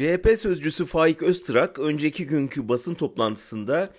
CHP 0.00 0.38
sözcüsü 0.38 0.84
Faik 0.84 1.22
Öztrak 1.22 1.78
önceki 1.78 2.26
günkü 2.26 2.68
basın 2.68 2.94
toplantısında 2.94 3.94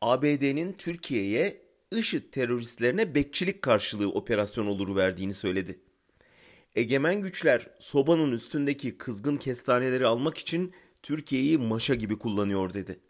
ABD'nin 0.00 0.72
Türkiye'ye 0.72 1.62
IŞİD 1.92 2.32
teröristlerine 2.32 3.14
bekçilik 3.14 3.62
karşılığı 3.62 4.12
operasyon 4.12 4.66
oluru 4.66 4.96
verdiğini 4.96 5.34
söyledi. 5.34 5.80
Egemen 6.74 7.20
güçler 7.20 7.70
sobanın 7.78 8.32
üstündeki 8.32 8.98
kızgın 8.98 9.36
kestaneleri 9.36 10.06
almak 10.06 10.38
için 10.38 10.72
Türkiye'yi 11.02 11.58
maşa 11.58 11.94
gibi 11.94 12.18
kullanıyor 12.18 12.74
dedi. 12.74 13.00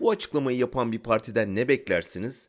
Bu 0.00 0.10
açıklamayı 0.10 0.58
yapan 0.58 0.92
bir 0.92 0.98
partiden 0.98 1.54
ne 1.54 1.68
beklersiniz? 1.68 2.48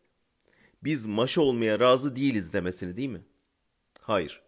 Biz 0.83 1.07
maşa 1.07 1.41
olmaya 1.41 1.79
razı 1.79 2.15
değiliz 2.15 2.53
demesini 2.53 2.97
değil 2.97 3.09
mi? 3.09 3.21
Hayır. 4.01 4.41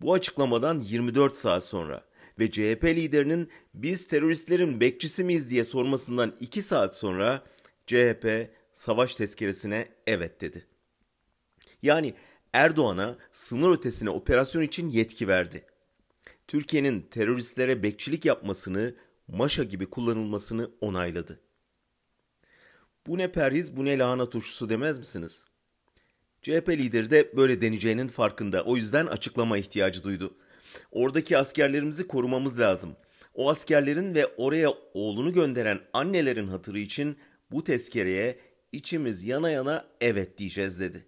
Bu 0.00 0.14
açıklamadan 0.14 0.78
24 0.78 1.34
saat 1.34 1.64
sonra 1.64 2.11
ve 2.42 2.50
CHP 2.50 2.84
liderinin 2.84 3.48
biz 3.74 4.06
teröristlerin 4.06 4.80
bekçisi 4.80 5.24
miyiz 5.24 5.50
diye 5.50 5.64
sormasından 5.64 6.36
2 6.40 6.62
saat 6.62 6.96
sonra 6.96 7.42
CHP 7.86 8.50
savaş 8.72 9.14
tezkeresine 9.14 9.88
evet 10.06 10.40
dedi. 10.40 10.66
Yani 11.82 12.14
Erdoğan'a 12.52 13.16
sınır 13.32 13.76
ötesine 13.76 14.10
operasyon 14.10 14.62
için 14.62 14.90
yetki 14.90 15.28
verdi. 15.28 15.66
Türkiye'nin 16.48 17.00
teröristlere 17.00 17.82
bekçilik 17.82 18.24
yapmasını, 18.24 18.94
maşa 19.28 19.62
gibi 19.62 19.86
kullanılmasını 19.86 20.70
onayladı. 20.80 21.40
Bu 23.06 23.18
ne 23.18 23.32
perhiz 23.32 23.76
bu 23.76 23.84
ne 23.84 23.98
lahana 23.98 24.28
turşusu 24.28 24.68
demez 24.68 24.98
misiniz? 24.98 25.44
CHP 26.42 26.68
lideri 26.68 27.10
de 27.10 27.36
böyle 27.36 27.60
deneyeceğinin 27.60 28.08
farkında. 28.08 28.64
O 28.64 28.76
yüzden 28.76 29.06
açıklama 29.06 29.58
ihtiyacı 29.58 30.04
duydu. 30.04 30.36
Oradaki 30.92 31.38
askerlerimizi 31.38 32.06
korumamız 32.06 32.60
lazım. 32.60 32.96
O 33.34 33.50
askerlerin 33.50 34.14
ve 34.14 34.26
oraya 34.26 34.70
oğlunu 34.94 35.32
gönderen 35.32 35.80
annelerin 35.92 36.48
hatırı 36.48 36.78
için 36.78 37.16
bu 37.50 37.64
tezkereye 37.64 38.38
içimiz 38.72 39.24
yana 39.24 39.50
yana 39.50 39.86
evet 40.00 40.38
diyeceğiz 40.38 40.80
dedi. 40.80 41.06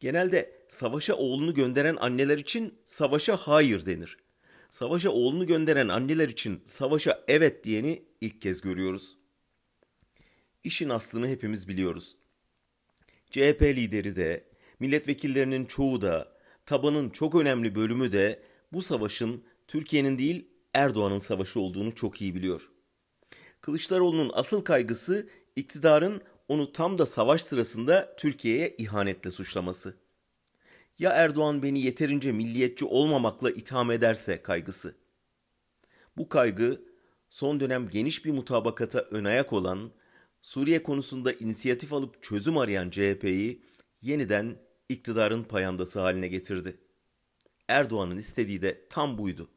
Genelde 0.00 0.52
savaşa 0.68 1.14
oğlunu 1.14 1.54
gönderen 1.54 1.96
anneler 2.00 2.38
için 2.38 2.74
savaşa 2.84 3.36
hayır 3.36 3.86
denir. 3.86 4.16
Savaşa 4.70 5.10
oğlunu 5.10 5.46
gönderen 5.46 5.88
anneler 5.88 6.28
için 6.28 6.62
savaşa 6.66 7.24
evet 7.28 7.64
diyeni 7.64 8.02
ilk 8.20 8.42
kez 8.42 8.60
görüyoruz. 8.60 9.16
İşin 10.64 10.88
aslını 10.88 11.28
hepimiz 11.28 11.68
biliyoruz. 11.68 12.16
CHP 13.30 13.62
lideri 13.62 14.16
de, 14.16 14.44
milletvekillerinin 14.80 15.64
çoğu 15.64 16.02
da, 16.02 16.35
tabanın 16.66 17.10
çok 17.10 17.34
önemli 17.34 17.74
bölümü 17.74 18.12
de 18.12 18.42
bu 18.72 18.82
savaşın 18.82 19.44
Türkiye'nin 19.68 20.18
değil 20.18 20.48
Erdoğan'ın 20.74 21.18
savaşı 21.18 21.60
olduğunu 21.60 21.94
çok 21.94 22.22
iyi 22.22 22.34
biliyor. 22.34 22.70
Kılıçdaroğlu'nun 23.60 24.30
asıl 24.34 24.64
kaygısı 24.64 25.28
iktidarın 25.56 26.22
onu 26.48 26.72
tam 26.72 26.98
da 26.98 27.06
savaş 27.06 27.42
sırasında 27.42 28.16
Türkiye'ye 28.16 28.74
ihanetle 28.78 29.30
suçlaması. 29.30 29.94
Ya 30.98 31.10
Erdoğan 31.10 31.62
beni 31.62 31.80
yeterince 31.80 32.32
milliyetçi 32.32 32.84
olmamakla 32.84 33.50
itham 33.50 33.90
ederse 33.90 34.42
kaygısı. 34.42 34.94
Bu 36.16 36.28
kaygı 36.28 36.80
son 37.28 37.60
dönem 37.60 37.88
geniş 37.88 38.24
bir 38.24 38.30
mutabakata 38.30 38.98
ön 38.98 39.24
ayak 39.24 39.52
olan, 39.52 39.90
Suriye 40.42 40.82
konusunda 40.82 41.32
inisiyatif 41.32 41.92
alıp 41.92 42.22
çözüm 42.22 42.58
arayan 42.58 42.90
CHP'yi 42.90 43.62
yeniden 44.02 44.56
iktidarın 44.88 45.44
payandası 45.44 46.00
haline 46.00 46.28
getirdi. 46.28 46.78
Erdoğan'ın 47.68 48.16
istediği 48.16 48.62
de 48.62 48.86
tam 48.90 49.18
buydu. 49.18 49.50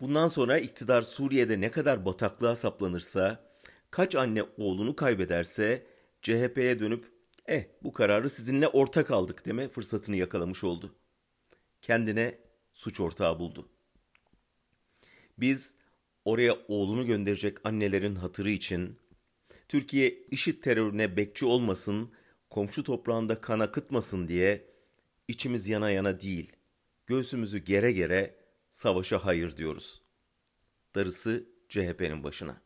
Bundan 0.00 0.28
sonra 0.28 0.58
iktidar 0.58 1.02
Suriye'de 1.02 1.60
ne 1.60 1.70
kadar 1.70 2.04
bataklığa 2.04 2.56
saplanırsa, 2.56 3.54
kaç 3.90 4.14
anne 4.14 4.42
oğlunu 4.56 4.96
kaybederse 4.96 5.86
CHP'ye 6.22 6.80
dönüp 6.80 7.12
eh 7.46 7.64
bu 7.82 7.92
kararı 7.92 8.30
sizinle 8.30 8.68
ortak 8.68 9.10
aldık 9.10 9.46
deme 9.46 9.68
fırsatını 9.68 10.16
yakalamış 10.16 10.64
oldu. 10.64 10.94
Kendine 11.82 12.38
suç 12.74 13.00
ortağı 13.00 13.38
buldu. 13.38 13.68
Biz 15.38 15.74
oraya 16.24 16.56
oğlunu 16.68 17.06
gönderecek 17.06 17.58
annelerin 17.66 18.14
hatırı 18.14 18.50
için 18.50 18.98
Türkiye 19.68 20.10
işit 20.10 20.62
terörüne 20.62 21.16
bekçi 21.16 21.44
olmasın, 21.46 22.10
komşu 22.52 22.84
toprağında 22.84 23.40
kan 23.40 23.60
akıtmasın 23.60 24.28
diye 24.28 24.68
içimiz 25.28 25.68
yana 25.68 25.90
yana 25.90 26.20
değil, 26.20 26.52
göğsümüzü 27.06 27.58
gere 27.58 27.92
gere 27.92 28.36
savaşa 28.70 29.24
hayır 29.24 29.56
diyoruz. 29.56 30.02
Darısı 30.94 31.48
CHP'nin 31.68 32.24
başına. 32.24 32.62